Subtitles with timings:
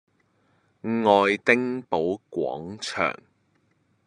[0.81, 3.15] 愛丁堡廣場